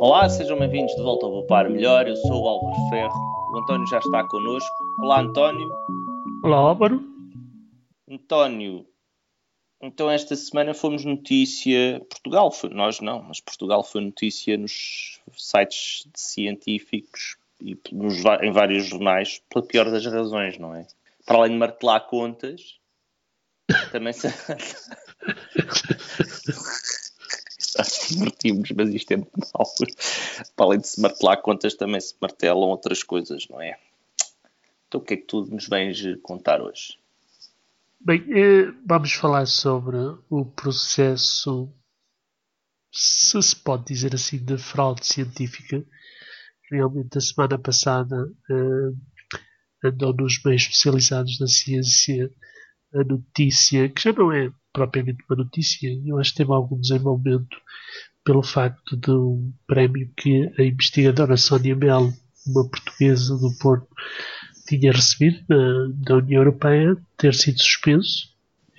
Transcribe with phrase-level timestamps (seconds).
[0.00, 2.06] Olá, sejam bem-vindos de volta ao Poupar Melhor.
[2.06, 3.18] Eu sou o Álvaro Ferro.
[3.52, 4.70] O António já está connosco.
[5.00, 5.68] Olá, António.
[6.44, 7.02] Olá, Álvaro.
[8.08, 8.86] António,
[9.82, 11.98] então esta semana fomos notícia.
[12.08, 18.86] Portugal foi, nós não, mas Portugal foi notícia nos sites científicos e nos, em vários
[18.86, 20.86] jornais, pela pior das razões, não é?
[21.26, 22.78] Para além de martelar contas,
[23.90, 24.28] também se.
[28.08, 29.66] divertimos, mas isto é muito mau.
[30.56, 33.78] Para além de se martelar contas, também se martelam outras coisas, não é?
[34.86, 36.98] Então o que é que tu nos vens contar hoje?
[38.00, 39.96] Bem, eh, vamos falar sobre
[40.30, 41.68] o processo,
[42.92, 45.84] se se pode dizer assim, de fraude científica.
[46.70, 52.30] Realmente, a semana passada eh, andou nos meios especializados da ciência
[52.94, 57.56] a notícia, que já não é propriamente uma notícia, eu acho que teve algum desenvolvimento
[58.24, 62.12] pelo facto de um prémio que a investigadora Sónia Melo,
[62.46, 63.88] uma portuguesa do Porto,
[64.66, 68.28] tinha recebido da, da União Europeia ter sido suspenso.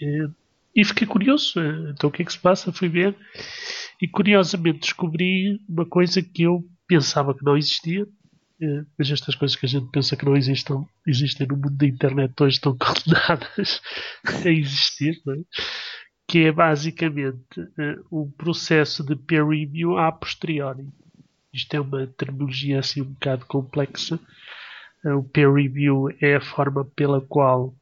[0.00, 0.28] E,
[0.74, 1.60] e fiquei curioso.
[1.90, 2.72] Então o que é que se passa?
[2.72, 3.14] Fui ver
[4.00, 8.06] e curiosamente descobri uma coisa que eu pensava que não existia.
[8.98, 12.32] Mas estas coisas que a gente pensa que não existam, existem no mundo da internet
[12.40, 13.80] hoje estão condenadas
[14.44, 15.40] a existir, é?
[16.26, 17.60] que é basicamente
[18.10, 20.88] um processo de peer review a posteriori.
[21.52, 24.18] Isto é uma terminologia assim um bocado complexa,
[25.04, 27.74] o peer review é a forma pela qual,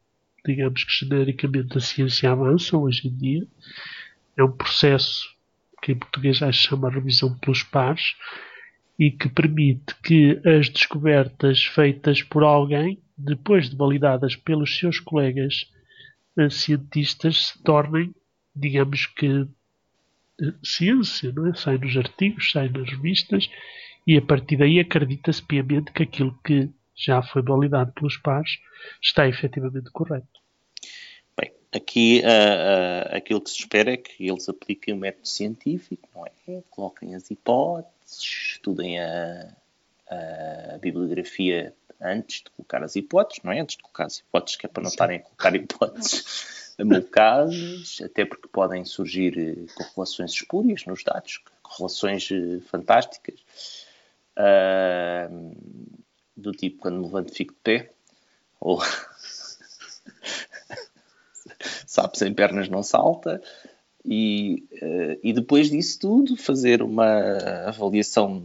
[0.45, 3.47] digamos que genericamente, a ciência avança hoje em dia.
[4.37, 5.29] É um processo
[5.81, 8.15] que em português já se chama revisão pelos pares
[8.99, 15.71] e que permite que as descobertas feitas por alguém, depois de validadas pelos seus colegas
[16.37, 18.15] eh, cientistas, se tornem,
[18.55, 19.47] digamos que,
[20.41, 21.55] eh, ciência, não é?
[21.55, 23.49] Sai nos artigos, sai nas revistas
[24.07, 28.59] e a partir daí acredita-se piamente que aquilo que já foi validado pelos pares,
[29.01, 30.41] está efetivamente correto.
[31.39, 36.09] Bem, aqui uh, uh, aquilo que se espera é que eles apliquem o método científico,
[36.15, 36.63] não é?
[36.71, 39.55] Coloquem as hipóteses, estudem a,
[40.09, 43.61] a bibliografia antes de colocar as hipóteses, não é?
[43.61, 48.25] Antes de colocar as hipóteses, que é para não estarem a colocar hipóteses amulcadas, até
[48.25, 53.41] porque podem surgir eh, correlações espúrias nos dados, correlações eh, fantásticas.
[54.35, 55.55] Uh,
[56.35, 57.93] do tipo quando me levanto fico de pé,
[58.59, 58.81] ou
[61.87, 63.43] sabe, sem pernas não salta,
[64.05, 68.43] e, uh, e depois disso tudo fazer uma avaliação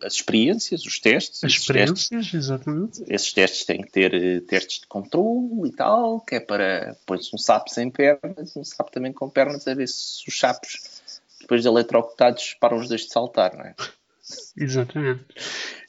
[0.00, 1.44] das experiências, os testes.
[1.44, 3.04] As experiências, testes, exatamente.
[3.08, 7.34] Esses testes têm que ter uh, testes de controle e tal, que é para, põe-se
[7.34, 11.02] um sapo sem pernas, um sapo também com pernas, a ver se os sapos,
[11.40, 13.74] depois de eletrocutados, param os dois de saltar, não é?
[14.56, 15.24] Exatamente.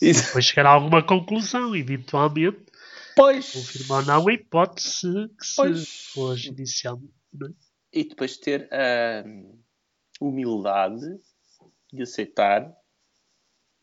[0.02, 2.60] E depois chegar a alguma conclusão, eventualmente.
[3.16, 3.52] Pois.
[3.52, 7.14] Confirmar não a hipótese que se pôs inicialmente.
[7.42, 7.73] É?
[7.94, 9.24] E depois ter a
[10.20, 11.20] humildade
[11.92, 12.76] de aceitar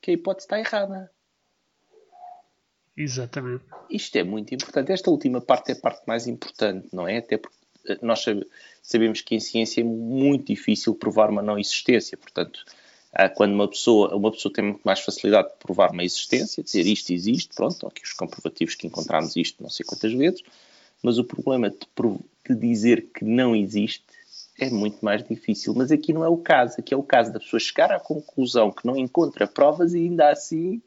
[0.03, 1.11] que a hipótese está errada.
[2.97, 3.65] Exatamente.
[3.89, 4.93] Isto é muito importante.
[4.93, 7.19] Esta última parte é a parte mais importante, não é?
[7.19, 7.57] Até porque
[8.03, 8.25] nós
[8.83, 12.19] sabemos que em ciência é muito difícil provar uma não existência.
[12.19, 12.65] Portanto,
[13.13, 16.87] ah, quando uma pessoa, uma pessoa tem muito mais facilidade de provar uma existência, dizer
[16.87, 20.43] isto existe, pronto, aqui os comprovativos que encontramos isto não sei quantas vezes,
[21.03, 21.79] mas o problema de,
[22.55, 24.05] de dizer que não existe
[24.61, 25.75] é muito mais difícil.
[25.75, 28.71] Mas aqui não é o caso, aqui é o caso da pessoa chegar à conclusão
[28.71, 30.83] que não encontra provas e ainda assim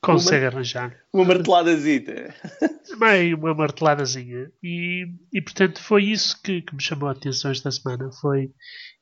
[0.00, 0.96] consegue uma, arranjar.
[1.12, 2.34] Uma marteladazita.
[2.98, 4.50] Bem, uma marteladazinha.
[4.62, 8.10] E, e portanto foi isso que, que, me chamou a atenção esta semana.
[8.20, 8.52] Foi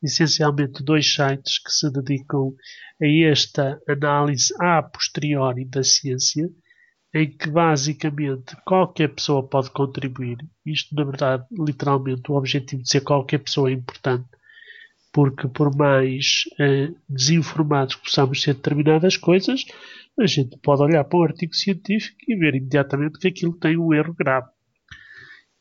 [0.03, 2.55] essencialmente dois sites que se dedicam
[3.03, 6.49] a esta análise a posteriori da ciência,
[7.15, 10.39] em que basicamente qualquer pessoa pode contribuir.
[10.67, 14.27] Isto, na verdade, literalmente, o objetivo de ser qualquer pessoa é importante
[15.15, 19.65] porque por mais eh, desinformados que possamos ser determinadas coisas,
[20.19, 23.94] a gente pode olhar para um artigo científico e ver imediatamente que aquilo tem um
[23.94, 24.49] erro grave.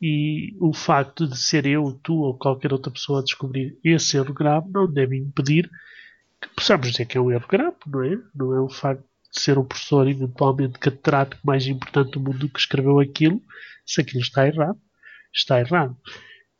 [0.02, 4.34] E o facto de ser eu, tu ou qualquer outra pessoa a descobrir esse erro
[4.34, 5.70] grave não deve impedir
[6.42, 8.18] que possamos dizer que é um erro grave, não é?
[8.34, 12.58] Não é o facto de ser um professor eventualmente catedrático mais importante do mundo que
[12.58, 13.42] escreveu aquilo,
[13.84, 14.78] se aquilo está errado,
[15.32, 15.96] está errado.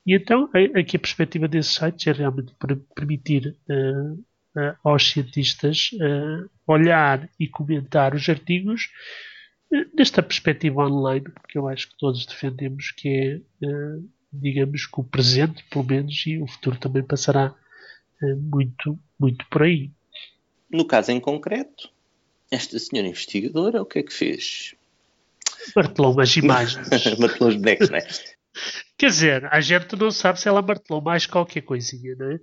[0.06, 2.52] E então, aqui a perspectiva desses sites é realmente
[2.94, 8.90] permitir uh, uh, aos cientistas uh, olhar e comentar os artigos
[9.94, 13.68] desta perspectiva online, que eu acho que todos defendemos que é,
[14.32, 17.52] digamos, que o presente, pelo menos, e o futuro também passará
[18.38, 19.90] muito, muito por aí.
[20.70, 21.90] No caso em concreto,
[22.50, 24.74] esta senhora investigadora, o que é que fez?
[25.74, 26.88] Martelou umas imagens.
[27.18, 28.06] martelou os bonecos, não é?
[28.96, 32.40] Quer dizer, a gente não sabe se ela martelou mais qualquer coisinha, não é?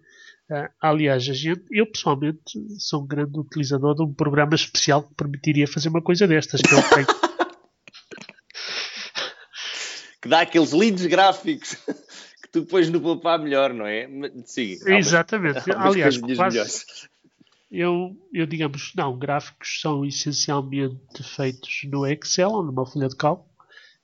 [0.52, 2.42] Uh, aliás, a gente, eu pessoalmente
[2.78, 6.74] sou um grande utilizador de um programa especial que permitiria fazer uma coisa destas, que
[6.74, 7.08] eu tenho.
[10.22, 11.76] que dá aqueles lindos gráficos
[12.44, 14.10] que tu pões no papá melhor, não é?
[14.44, 14.78] Sim.
[14.88, 15.72] Exatamente.
[15.72, 16.60] Aliás, quase,
[17.72, 23.50] eu, eu, digamos, não, gráficos são essencialmente feitos no Excel ou numa folha de cálculo,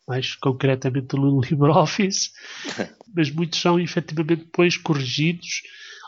[0.08, 2.32] mais concretamente no LibreOffice,
[3.14, 5.64] mas muitos são efetivamente depois corrigidos,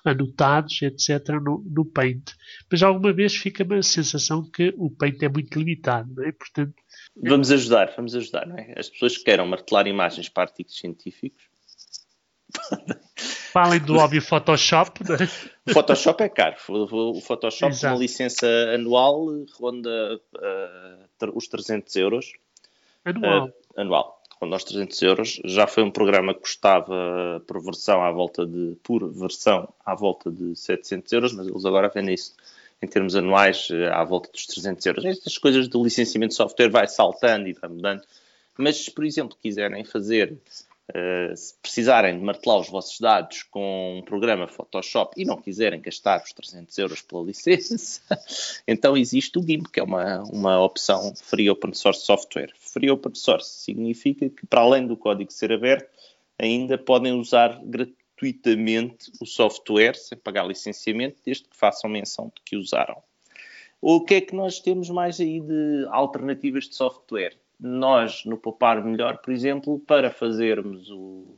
[0.06, 2.32] anotados, etc., no, no Paint.
[2.72, 6.32] Mas alguma vez fica-me a sensação que o Paint é muito limitado, não é?
[6.32, 6.74] Portanto,
[7.22, 8.74] vamos ajudar, vamos ajudar, não é?
[8.78, 11.44] As pessoas que queiram martelar imagens para artigos científicos
[13.64, 15.04] Falem do óbvio Photoshop.
[15.04, 15.18] Né?
[15.68, 16.56] O Photoshop é caro.
[16.70, 17.94] O Photoshop, Exato.
[17.94, 19.26] uma licença anual,
[19.60, 22.32] ronda uh, os 300 euros.
[23.04, 23.48] Anual?
[23.48, 24.22] Uh, anual.
[24.42, 25.42] Ronda os 300 euros.
[25.44, 30.32] Já foi um programa que custava por versão à volta de, por versão à volta
[30.32, 32.34] de 700 euros, mas eles agora vendem isso
[32.82, 35.04] em termos anuais eh, à volta dos 300 euros.
[35.06, 38.04] Estas coisas do licenciamento de software vai saltando e vai mudando.
[38.58, 40.38] Mas se, por exemplo, quiserem fazer
[40.90, 45.80] Uh, se precisarem de martelar os vossos dados com um programa Photoshop e não quiserem
[45.80, 48.02] gastar os 300 euros pela licença,
[48.68, 52.52] então existe o GIMP, que é uma, uma opção Free Open Source Software.
[52.56, 55.88] Free Open Source significa que, para além do código ser aberto,
[56.40, 62.58] ainda podem usar gratuitamente o software sem pagar licenciamento, desde que façam menção de que
[62.58, 62.98] usaram.
[63.80, 67.38] O que é que nós temos mais aí de alternativas de software?
[67.60, 71.38] Nós, no Poupar Melhor, por exemplo, para fazermos o,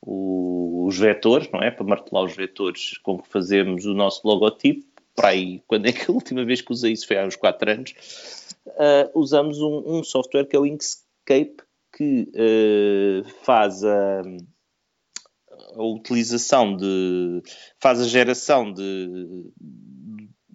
[0.00, 1.70] o, os vetores, não é?
[1.70, 6.10] Para martelar os vetores com que fazemos o nosso logotipo, para aí, quando é que
[6.10, 7.94] a última vez que usei isso foi há uns 4 anos,
[8.66, 11.56] uh, usamos um, um, software que é o Inkscape,
[11.94, 14.22] que uh, faz a,
[15.76, 17.42] a utilização de.
[17.78, 19.50] faz a geração de,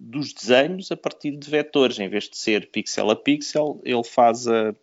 [0.08, 4.48] dos desenhos a partir de vetores, em vez de ser pixel a pixel, ele faz
[4.48, 4.74] a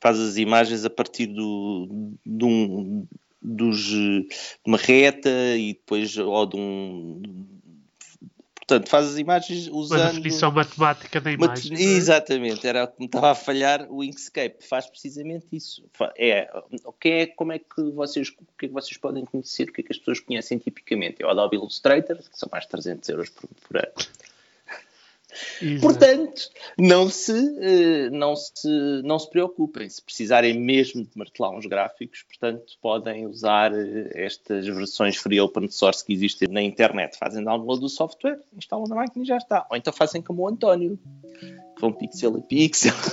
[0.00, 3.06] faz as imagens a partir do, de, um,
[3.40, 4.28] dos, de
[4.66, 7.22] uma reta e depois ou de um
[8.66, 11.80] portanto faz as imagens usando uma definição matemática da imagem Mat...
[11.80, 14.56] Exatamente era como estava a falhar o Inkscape.
[14.66, 15.84] Faz precisamente isso.
[16.16, 16.50] É
[16.84, 19.72] o que é como é que vocês o que é que vocês podem conhecer o
[19.72, 21.22] que é que as pessoas conhecem tipicamente?
[21.22, 23.92] É o Adobe Illustrator que são mais 300 euros por, por ano
[25.60, 25.80] Exato.
[25.80, 28.68] Portanto, não se, eh, não, se,
[29.04, 29.88] não se preocupem.
[29.88, 35.70] Se precisarem mesmo de martelar uns gráficos, portanto, podem usar eh, estas versões free open
[35.70, 37.16] source que existem na internet.
[37.18, 39.66] Fazem download do software, instalam na máquina e já está.
[39.70, 40.98] Ou então fazem como o António,
[41.40, 42.94] que vão pixel a pixel.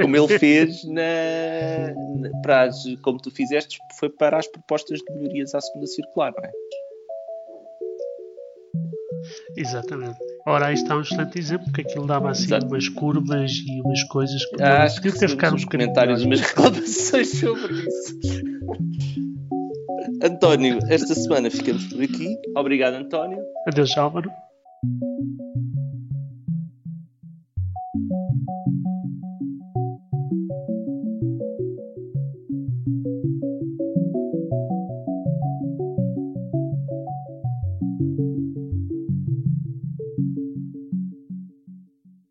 [0.00, 5.12] como ele fez na, na, para as, como tu fizeste, foi para as propostas de
[5.14, 6.50] melhorias à segunda circular, não é?
[9.56, 10.16] Exatamente.
[10.46, 12.66] Ora, aí está um excelente exemplo, que aquilo dava assim Exato.
[12.66, 17.38] umas curvas e umas coisas que ah, acho que ter ficado uns comentários, umas reclamações
[17.38, 18.18] sobre isso.
[20.22, 22.36] António, esta semana ficamos por aqui.
[22.56, 23.38] Obrigado, António.
[23.66, 24.30] Adeus, Álvaro.